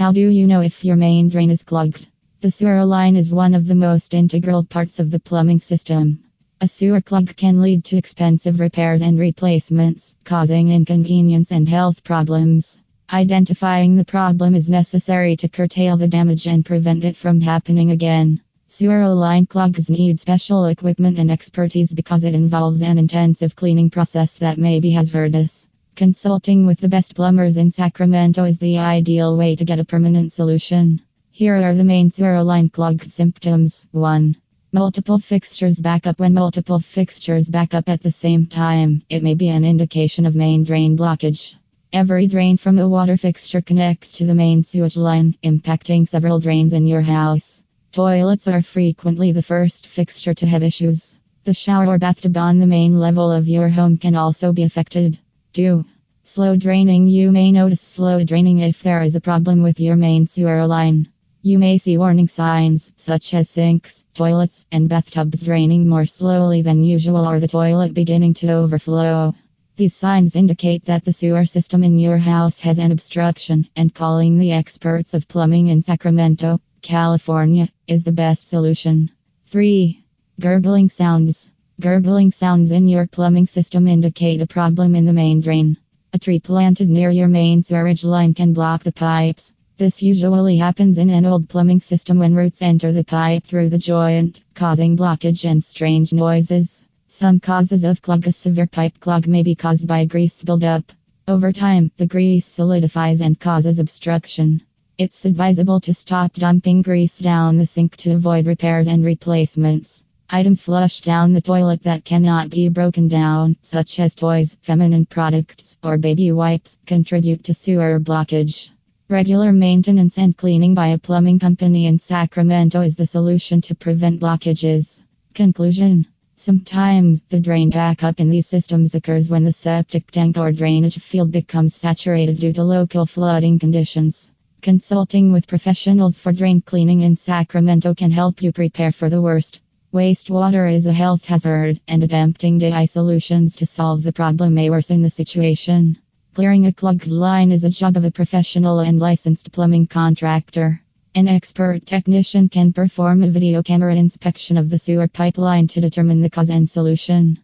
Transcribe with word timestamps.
How 0.00 0.12
do 0.12 0.30
you 0.30 0.46
know 0.46 0.62
if 0.62 0.82
your 0.82 0.96
main 0.96 1.28
drain 1.28 1.50
is 1.50 1.62
clogged? 1.62 2.08
The 2.40 2.50
sewer 2.50 2.82
line 2.86 3.16
is 3.16 3.30
one 3.30 3.54
of 3.54 3.66
the 3.66 3.74
most 3.74 4.14
integral 4.14 4.64
parts 4.64 4.98
of 4.98 5.10
the 5.10 5.20
plumbing 5.20 5.58
system. 5.58 6.20
A 6.62 6.68
sewer 6.68 7.02
clog 7.02 7.36
can 7.36 7.60
lead 7.60 7.84
to 7.84 7.98
expensive 7.98 8.60
repairs 8.60 9.02
and 9.02 9.18
replacements, 9.18 10.14
causing 10.24 10.70
inconvenience 10.70 11.52
and 11.52 11.68
health 11.68 12.02
problems. 12.02 12.80
Identifying 13.12 13.94
the 13.94 14.06
problem 14.06 14.54
is 14.54 14.70
necessary 14.70 15.36
to 15.36 15.50
curtail 15.50 15.98
the 15.98 16.08
damage 16.08 16.46
and 16.46 16.64
prevent 16.64 17.04
it 17.04 17.14
from 17.14 17.42
happening 17.42 17.90
again. 17.90 18.40
Sewer 18.68 19.06
line 19.06 19.44
clogs 19.44 19.90
need 19.90 20.18
special 20.18 20.64
equipment 20.64 21.18
and 21.18 21.30
expertise 21.30 21.92
because 21.92 22.24
it 22.24 22.34
involves 22.34 22.80
an 22.80 22.96
intensive 22.96 23.54
cleaning 23.54 23.90
process 23.90 24.38
that 24.38 24.56
may 24.56 24.80
be 24.80 24.92
hazardous. 24.92 25.66
Consulting 26.00 26.64
with 26.64 26.80
the 26.80 26.88
best 26.88 27.14
plumbers 27.14 27.58
in 27.58 27.70
Sacramento 27.70 28.44
is 28.44 28.58
the 28.58 28.78
ideal 28.78 29.36
way 29.36 29.54
to 29.54 29.66
get 29.66 29.78
a 29.78 29.84
permanent 29.84 30.32
solution. 30.32 31.02
Here 31.30 31.56
are 31.56 31.74
the 31.74 31.84
main 31.84 32.10
sewer 32.10 32.42
line 32.42 32.70
clog 32.70 33.04
symptoms. 33.04 33.86
1. 33.92 34.34
Multiple 34.72 35.18
fixtures 35.18 35.78
back 35.78 36.06
up 36.06 36.18
when 36.18 36.32
multiple 36.32 36.80
fixtures 36.80 37.50
back 37.50 37.74
up 37.74 37.90
at 37.90 38.00
the 38.00 38.10
same 38.10 38.46
time. 38.46 39.02
It 39.10 39.22
may 39.22 39.34
be 39.34 39.50
an 39.50 39.62
indication 39.62 40.24
of 40.24 40.34
main 40.34 40.64
drain 40.64 40.96
blockage. 40.96 41.56
Every 41.92 42.26
drain 42.26 42.56
from 42.56 42.76
the 42.76 42.88
water 42.88 43.18
fixture 43.18 43.60
connects 43.60 44.12
to 44.14 44.24
the 44.24 44.34
main 44.34 44.64
sewage 44.64 44.96
line, 44.96 45.36
impacting 45.44 46.08
several 46.08 46.40
drains 46.40 46.72
in 46.72 46.86
your 46.86 47.02
house. 47.02 47.62
Toilets 47.92 48.48
are 48.48 48.62
frequently 48.62 49.32
the 49.32 49.42
first 49.42 49.86
fixture 49.86 50.32
to 50.32 50.46
have 50.46 50.62
issues. 50.62 51.16
The 51.44 51.52
shower 51.52 51.88
or 51.88 51.98
bathtub 51.98 52.38
on 52.38 52.58
the 52.58 52.66
main 52.66 52.98
level 52.98 53.30
of 53.30 53.48
your 53.48 53.68
home 53.68 53.98
can 53.98 54.16
also 54.16 54.54
be 54.54 54.62
affected. 54.62 55.18
2. 55.52 55.84
Slow 56.22 56.54
draining 56.54 57.08
You 57.08 57.32
may 57.32 57.50
notice 57.50 57.80
slow 57.80 58.22
draining 58.22 58.58
if 58.58 58.82
there 58.82 59.02
is 59.02 59.16
a 59.16 59.22
problem 59.22 59.62
with 59.62 59.80
your 59.80 59.96
main 59.96 60.26
sewer 60.26 60.66
line. 60.66 61.08
You 61.40 61.58
may 61.58 61.78
see 61.78 61.96
warning 61.96 62.28
signs, 62.28 62.92
such 62.94 63.32
as 63.32 63.48
sinks, 63.48 64.04
toilets, 64.12 64.66
and 64.70 64.86
bathtubs 64.86 65.40
draining 65.40 65.88
more 65.88 66.04
slowly 66.04 66.60
than 66.60 66.84
usual 66.84 67.26
or 67.26 67.40
the 67.40 67.48
toilet 67.48 67.94
beginning 67.94 68.34
to 68.34 68.52
overflow. 68.52 69.34
These 69.76 69.96
signs 69.96 70.36
indicate 70.36 70.84
that 70.84 71.06
the 71.06 71.12
sewer 71.14 71.46
system 71.46 71.82
in 71.82 71.98
your 71.98 72.18
house 72.18 72.60
has 72.60 72.78
an 72.78 72.92
obstruction, 72.92 73.66
and 73.74 73.94
calling 73.94 74.38
the 74.38 74.52
experts 74.52 75.14
of 75.14 75.26
plumbing 75.26 75.68
in 75.68 75.80
Sacramento, 75.80 76.60
California, 76.82 77.70
is 77.88 78.04
the 78.04 78.12
best 78.12 78.46
solution. 78.46 79.10
3. 79.46 80.04
Gurgling 80.38 80.90
sounds. 80.90 81.50
Gurgling 81.80 82.30
sounds 82.30 82.72
in 82.72 82.88
your 82.88 83.06
plumbing 83.06 83.46
system 83.46 83.88
indicate 83.88 84.42
a 84.42 84.46
problem 84.46 84.94
in 84.94 85.06
the 85.06 85.14
main 85.14 85.40
drain. 85.40 85.78
A 86.12 86.18
tree 86.18 86.40
planted 86.40 86.88
near 86.88 87.10
your 87.10 87.28
main 87.28 87.62
sewerage 87.62 88.02
line 88.02 88.34
can 88.34 88.52
block 88.52 88.82
the 88.82 88.90
pipes. 88.90 89.52
This 89.76 90.02
usually 90.02 90.56
happens 90.56 90.98
in 90.98 91.08
an 91.08 91.24
old 91.24 91.48
plumbing 91.48 91.78
system 91.78 92.18
when 92.18 92.34
roots 92.34 92.62
enter 92.62 92.90
the 92.90 93.04
pipe 93.04 93.44
through 93.44 93.68
the 93.68 93.78
joint, 93.78 94.40
causing 94.54 94.96
blockage 94.96 95.48
and 95.48 95.62
strange 95.62 96.12
noises. 96.12 96.82
Some 97.06 97.38
causes 97.38 97.84
of 97.84 98.02
clog 98.02 98.26
A 98.26 98.32
severe 98.32 98.66
pipe 98.66 98.98
clog 98.98 99.28
may 99.28 99.44
be 99.44 99.54
caused 99.54 99.86
by 99.86 100.04
grease 100.04 100.42
buildup. 100.42 100.90
Over 101.28 101.52
time, 101.52 101.92
the 101.96 102.06
grease 102.06 102.46
solidifies 102.46 103.20
and 103.20 103.38
causes 103.38 103.78
obstruction. 103.78 104.62
It's 104.98 105.24
advisable 105.24 105.78
to 105.82 105.94
stop 105.94 106.32
dumping 106.32 106.82
grease 106.82 107.18
down 107.18 107.56
the 107.56 107.66
sink 107.66 107.94
to 107.98 108.14
avoid 108.14 108.46
repairs 108.46 108.88
and 108.88 109.04
replacements. 109.04 110.02
Items 110.32 110.60
flushed 110.60 111.02
down 111.02 111.32
the 111.32 111.40
toilet 111.40 111.82
that 111.82 112.04
cannot 112.04 112.50
be 112.50 112.68
broken 112.68 113.08
down, 113.08 113.56
such 113.62 113.98
as 113.98 114.14
toys, 114.14 114.56
feminine 114.62 115.04
products, 115.04 115.76
or 115.82 115.98
baby 115.98 116.30
wipes, 116.30 116.76
contribute 116.86 117.42
to 117.42 117.52
sewer 117.52 117.98
blockage. 117.98 118.68
Regular 119.08 119.52
maintenance 119.52 120.18
and 120.18 120.36
cleaning 120.36 120.72
by 120.72 120.86
a 120.86 120.98
plumbing 120.98 121.40
company 121.40 121.86
in 121.86 121.98
Sacramento 121.98 122.80
is 122.80 122.94
the 122.94 123.08
solution 123.08 123.60
to 123.62 123.74
prevent 123.74 124.20
blockages. 124.20 125.02
Conclusion 125.34 126.06
Sometimes 126.36 127.22
the 127.28 127.40
drain 127.40 127.68
backup 127.68 128.20
in 128.20 128.30
these 128.30 128.46
systems 128.46 128.94
occurs 128.94 129.30
when 129.30 129.42
the 129.42 129.52
septic 129.52 130.12
tank 130.12 130.38
or 130.38 130.52
drainage 130.52 131.00
field 131.00 131.32
becomes 131.32 131.74
saturated 131.74 132.38
due 132.38 132.52
to 132.52 132.62
local 132.62 133.04
flooding 133.04 133.58
conditions. 133.58 134.30
Consulting 134.62 135.32
with 135.32 135.48
professionals 135.48 136.20
for 136.20 136.30
drain 136.30 136.60
cleaning 136.60 137.00
in 137.00 137.16
Sacramento 137.16 137.96
can 137.96 138.12
help 138.12 138.44
you 138.44 138.52
prepare 138.52 138.92
for 138.92 139.10
the 139.10 139.20
worst. 139.20 139.60
Wastewater 139.92 140.72
is 140.72 140.86
a 140.86 140.92
health 140.92 141.24
hazard, 141.24 141.80
and 141.88 142.04
attempting 142.04 142.58
DI 142.58 142.84
solutions 142.84 143.56
to 143.56 143.66
solve 143.66 144.04
the 144.04 144.12
problem 144.12 144.54
may 144.54 144.70
worsen 144.70 145.02
the 145.02 145.10
situation. 145.10 145.98
Clearing 146.32 146.64
a 146.64 146.72
clogged 146.72 147.08
line 147.08 147.50
is 147.50 147.64
a 147.64 147.70
job 147.70 147.96
of 147.96 148.04
a 148.04 148.12
professional 148.12 148.78
and 148.78 149.00
licensed 149.00 149.50
plumbing 149.50 149.88
contractor. 149.88 150.80
An 151.16 151.26
expert 151.26 151.86
technician 151.86 152.48
can 152.48 152.72
perform 152.72 153.24
a 153.24 153.30
video 153.30 153.64
camera 153.64 153.96
inspection 153.96 154.56
of 154.56 154.70
the 154.70 154.78
sewer 154.78 155.08
pipeline 155.08 155.66
to 155.66 155.80
determine 155.80 156.20
the 156.20 156.30
cause 156.30 156.50
and 156.50 156.70
solution. 156.70 157.40